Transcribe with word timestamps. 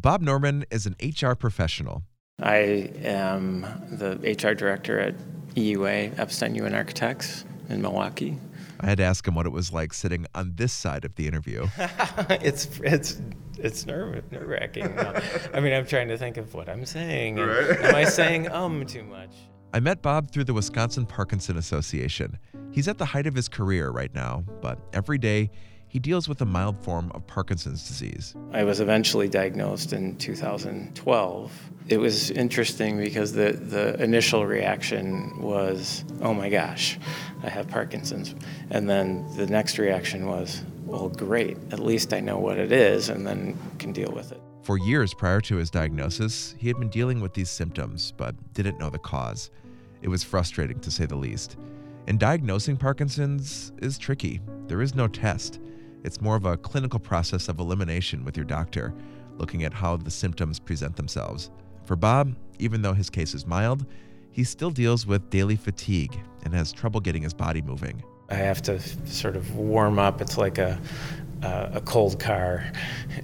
Bob 0.00 0.22
Norman 0.22 0.64
is 0.70 0.86
an 0.86 0.94
HR 1.02 1.32
professional. 1.34 2.04
I 2.40 2.92
am 3.02 3.62
the 3.90 4.14
HR 4.20 4.54
director 4.54 5.00
at 5.00 5.16
EUA, 5.56 6.14
Eppstein 6.14 6.56
Uhen 6.56 6.72
Architects 6.72 7.44
in 7.68 7.82
Milwaukee. 7.82 8.38
I 8.78 8.86
had 8.86 8.98
to 8.98 9.04
ask 9.04 9.26
him 9.26 9.34
what 9.34 9.44
it 9.44 9.50
was 9.50 9.72
like 9.72 9.92
sitting 9.92 10.24
on 10.36 10.52
this 10.54 10.72
side 10.72 11.04
of 11.04 11.16
the 11.16 11.26
interview. 11.26 11.66
it's 12.30 12.78
it's 12.84 13.20
it's 13.58 13.86
nerve 13.86 14.30
nerve 14.30 14.46
wracking. 14.46 14.96
I 15.52 15.58
mean, 15.58 15.72
I'm 15.72 15.84
trying 15.84 16.06
to 16.08 16.16
think 16.16 16.36
of 16.36 16.54
what 16.54 16.68
I'm 16.68 16.84
saying. 16.84 17.34
Right. 17.34 17.80
Am 17.80 17.96
I 17.96 18.04
saying 18.04 18.52
um 18.52 18.86
too 18.86 19.02
much? 19.02 19.34
I 19.74 19.80
met 19.80 20.00
Bob 20.00 20.30
through 20.30 20.44
the 20.44 20.54
Wisconsin 20.54 21.06
Parkinson 21.06 21.56
Association. 21.56 22.38
He's 22.70 22.86
at 22.86 22.98
the 22.98 23.04
height 23.04 23.26
of 23.26 23.34
his 23.34 23.48
career 23.48 23.90
right 23.90 24.14
now, 24.14 24.44
but 24.60 24.78
every 24.92 25.18
day 25.18 25.50
he 25.88 25.98
deals 25.98 26.28
with 26.28 26.40
a 26.42 26.44
mild 26.44 26.78
form 26.84 27.10
of 27.14 27.26
Parkinson's 27.26 27.88
disease. 27.88 28.34
I 28.52 28.64
was 28.64 28.80
eventually 28.80 29.28
diagnosed 29.28 29.92
in 29.92 30.16
2012. 30.16 31.70
It 31.88 31.96
was 31.96 32.30
interesting 32.30 32.98
because 32.98 33.32
the, 33.32 33.52
the 33.52 34.00
initial 34.02 34.46
reaction 34.46 35.40
was, 35.40 36.04
oh 36.20 36.34
my 36.34 36.50
gosh, 36.50 36.98
I 37.42 37.48
have 37.48 37.68
Parkinson's. 37.68 38.34
And 38.70 38.88
then 38.88 39.26
the 39.36 39.46
next 39.46 39.78
reaction 39.78 40.26
was, 40.26 40.62
well, 40.84 41.08
great, 41.08 41.56
at 41.72 41.80
least 41.80 42.12
I 42.12 42.20
know 42.20 42.38
what 42.38 42.58
it 42.58 42.70
is 42.70 43.08
and 43.08 43.26
then 43.26 43.58
can 43.78 43.92
deal 43.92 44.12
with 44.12 44.32
it. 44.32 44.40
For 44.62 44.76
years 44.76 45.14
prior 45.14 45.40
to 45.42 45.56
his 45.56 45.70
diagnosis, 45.70 46.54
he 46.58 46.68
had 46.68 46.78
been 46.78 46.90
dealing 46.90 47.20
with 47.20 47.32
these 47.32 47.48
symptoms, 47.48 48.12
but 48.18 48.34
didn't 48.52 48.78
know 48.78 48.90
the 48.90 48.98
cause. 48.98 49.50
It 50.02 50.08
was 50.08 50.22
frustrating 50.22 50.78
to 50.80 50.90
say 50.90 51.06
the 51.06 51.16
least. 51.16 51.56
And 52.06 52.20
diagnosing 52.20 52.76
Parkinson's 52.76 53.72
is 53.78 53.96
tricky. 53.96 54.42
There 54.66 54.82
is 54.82 54.94
no 54.94 55.08
test. 55.08 55.60
It's 56.04 56.20
more 56.20 56.36
of 56.36 56.44
a 56.44 56.56
clinical 56.56 56.98
process 56.98 57.48
of 57.48 57.58
elimination 57.58 58.24
with 58.24 58.36
your 58.36 58.46
doctor, 58.46 58.94
looking 59.36 59.64
at 59.64 59.72
how 59.72 59.96
the 59.96 60.10
symptoms 60.10 60.58
present 60.58 60.96
themselves. 60.96 61.50
For 61.84 61.96
Bob, 61.96 62.34
even 62.58 62.82
though 62.82 62.92
his 62.92 63.10
case 63.10 63.34
is 63.34 63.46
mild, 63.46 63.86
he 64.30 64.44
still 64.44 64.70
deals 64.70 65.06
with 65.06 65.30
daily 65.30 65.56
fatigue 65.56 66.18
and 66.44 66.54
has 66.54 66.72
trouble 66.72 67.00
getting 67.00 67.22
his 67.22 67.34
body 67.34 67.62
moving. 67.62 68.02
I 68.30 68.34
have 68.34 68.60
to 68.62 68.78
sort 69.06 69.36
of 69.36 69.56
warm 69.56 69.98
up. 69.98 70.20
It's 70.20 70.36
like 70.36 70.58
a 70.58 70.78
uh, 71.42 71.70
a 71.74 71.80
cold 71.80 72.18
car 72.18 72.70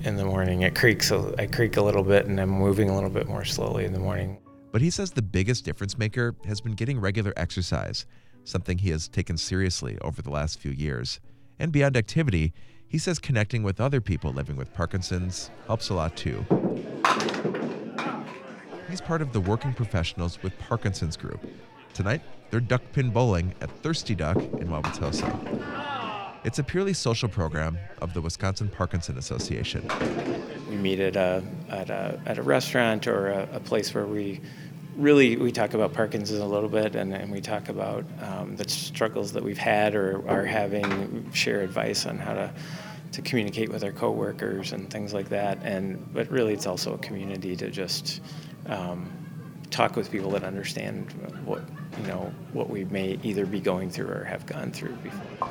in 0.04 0.16
the 0.16 0.24
morning. 0.24 0.62
It 0.62 0.74
creaks. 0.74 1.10
I 1.10 1.46
creak 1.46 1.76
a 1.76 1.82
little 1.82 2.02
bit, 2.02 2.26
and 2.26 2.40
I'm 2.40 2.48
moving 2.48 2.88
a 2.88 2.94
little 2.94 3.10
bit 3.10 3.26
more 3.26 3.44
slowly 3.44 3.84
in 3.84 3.92
the 3.92 3.98
morning. 3.98 4.38
But 4.72 4.82
he 4.82 4.90
says 4.90 5.12
the 5.12 5.22
biggest 5.22 5.64
difference 5.64 5.98
maker 5.98 6.34
has 6.46 6.60
been 6.60 6.72
getting 6.72 7.00
regular 7.00 7.32
exercise, 7.36 8.06
something 8.44 8.78
he 8.78 8.90
has 8.90 9.08
taken 9.08 9.36
seriously 9.36 9.98
over 10.00 10.22
the 10.22 10.30
last 10.30 10.58
few 10.58 10.72
years. 10.72 11.20
And 11.58 11.70
beyond 11.70 11.96
activity, 11.96 12.52
he 12.94 12.98
says 12.98 13.18
connecting 13.18 13.64
with 13.64 13.80
other 13.80 14.00
people 14.00 14.32
living 14.32 14.54
with 14.54 14.72
Parkinson's 14.72 15.50
helps 15.66 15.88
a 15.88 15.94
lot 15.94 16.16
too. 16.16 16.46
He's 18.88 19.00
part 19.00 19.20
of 19.20 19.32
the 19.32 19.40
Working 19.40 19.74
Professionals 19.74 20.40
with 20.44 20.56
Parkinson's 20.60 21.16
group. 21.16 21.44
Tonight, 21.92 22.22
they're 22.52 22.60
duck 22.60 22.82
pin 22.92 23.10
bowling 23.10 23.52
at 23.60 23.68
Thirsty 23.82 24.14
Duck 24.14 24.36
in 24.36 24.68
Wauwatosa. 24.68 25.26
It's 26.44 26.60
a 26.60 26.62
purely 26.62 26.92
social 26.92 27.28
program 27.28 27.78
of 28.00 28.14
the 28.14 28.20
Wisconsin 28.20 28.68
Parkinson 28.68 29.18
Association. 29.18 29.90
We 30.70 30.76
meet 30.76 31.00
at 31.00 31.16
a, 31.16 31.42
at 31.70 31.90
a, 31.90 32.20
at 32.26 32.38
a 32.38 32.42
restaurant 32.42 33.08
or 33.08 33.30
a, 33.30 33.48
a 33.54 33.58
place 33.58 33.92
where 33.92 34.06
we 34.06 34.40
really 34.96 35.36
we 35.36 35.52
talk 35.52 35.74
about 35.74 35.92
Parkinson's 35.92 36.40
a 36.40 36.46
little 36.46 36.68
bit, 36.68 36.94
and, 36.96 37.12
and 37.12 37.30
we 37.30 37.40
talk 37.40 37.68
about 37.68 38.04
um, 38.22 38.56
the 38.56 38.68
struggles 38.68 39.32
that 39.32 39.42
we've 39.42 39.58
had 39.58 39.94
or 39.94 40.26
are 40.28 40.44
having, 40.44 41.30
share 41.32 41.60
advice 41.60 42.06
on 42.06 42.18
how 42.18 42.34
to 42.34 42.52
to 43.12 43.22
communicate 43.22 43.68
with 43.68 43.84
our 43.84 43.92
coworkers 43.92 44.72
and 44.72 44.90
things 44.90 45.14
like 45.14 45.28
that. 45.28 45.58
And 45.62 46.12
but 46.12 46.30
really, 46.30 46.52
it's 46.52 46.66
also 46.66 46.94
a 46.94 46.98
community 46.98 47.54
to 47.56 47.70
just 47.70 48.20
um, 48.66 49.10
talk 49.70 49.96
with 49.96 50.10
people 50.10 50.30
that 50.30 50.44
understand 50.44 51.12
what 51.44 51.62
you 52.00 52.06
know 52.06 52.32
what 52.52 52.70
we 52.70 52.84
may 52.84 53.18
either 53.22 53.46
be 53.46 53.60
going 53.60 53.90
through 53.90 54.08
or 54.08 54.24
have 54.24 54.46
gone 54.46 54.72
through 54.72 54.96
before. 54.96 55.48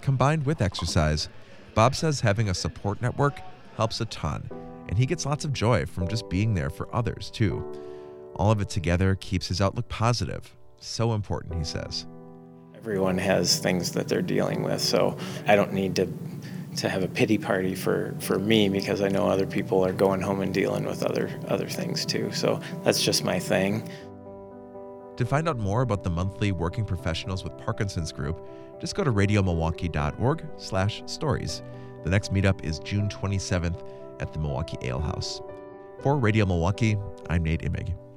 Combined 0.00 0.46
with 0.46 0.62
exercise, 0.62 1.28
Bob 1.74 1.94
says 1.94 2.20
having 2.20 2.48
a 2.48 2.54
support 2.54 3.02
network 3.02 3.40
helps 3.76 4.00
a 4.00 4.06
ton 4.06 4.48
and 4.88 4.98
he 4.98 5.06
gets 5.06 5.26
lots 5.26 5.44
of 5.44 5.52
joy 5.52 5.86
from 5.86 6.08
just 6.08 6.28
being 6.28 6.54
there 6.54 6.70
for 6.70 6.92
others, 6.94 7.30
too. 7.30 7.64
All 8.36 8.50
of 8.50 8.60
it 8.60 8.68
together 8.68 9.14
keeps 9.16 9.48
his 9.48 9.60
outlook 9.60 9.88
positive. 9.88 10.54
So 10.78 11.14
important, 11.14 11.56
he 11.56 11.64
says. 11.64 12.06
Everyone 12.76 13.18
has 13.18 13.58
things 13.58 13.92
that 13.92 14.08
they're 14.08 14.22
dealing 14.22 14.62
with, 14.62 14.80
so 14.80 15.16
I 15.46 15.56
don't 15.56 15.72
need 15.72 15.96
to 15.96 16.08
to 16.76 16.88
have 16.88 17.02
a 17.02 17.08
pity 17.08 17.38
party 17.38 17.74
for, 17.74 18.14
for 18.20 18.38
me 18.38 18.68
because 18.68 19.00
I 19.00 19.08
know 19.08 19.26
other 19.26 19.46
people 19.46 19.84
are 19.84 19.92
going 19.92 20.20
home 20.20 20.42
and 20.42 20.54
dealing 20.54 20.84
with 20.84 21.02
other 21.02 21.28
other 21.48 21.66
things 21.66 22.06
too. 22.06 22.30
So 22.32 22.60
that's 22.84 23.02
just 23.02 23.24
my 23.24 23.40
thing. 23.40 23.90
To 25.16 25.26
find 25.26 25.48
out 25.48 25.58
more 25.58 25.82
about 25.82 26.04
the 26.04 26.10
monthly 26.10 26.52
Working 26.52 26.84
Professionals 26.84 27.42
with 27.42 27.58
Parkinson's 27.58 28.12
group, 28.12 28.48
just 28.80 28.94
go 28.94 29.02
to 29.02 29.10
radiomilwaukee.org/stories. 29.10 31.62
The 32.04 32.10
next 32.10 32.32
meetup 32.32 32.64
is 32.64 32.78
June 32.78 33.08
27th 33.08 33.82
at 34.20 34.32
the 34.32 34.38
Milwaukee 34.38 34.78
Ale 34.82 35.00
House. 35.00 35.40
For 36.00 36.16
Radio 36.16 36.46
Milwaukee, 36.46 36.96
I'm 37.28 37.42
Nate 37.42 37.62
Imig. 37.62 38.07